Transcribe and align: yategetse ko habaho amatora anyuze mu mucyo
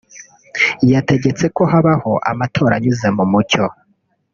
yategetse 0.91 1.45
ko 1.55 1.63
habaho 1.71 2.13
amatora 2.31 2.73
anyuze 2.77 3.07
mu 3.17 3.25
mucyo 3.31 3.63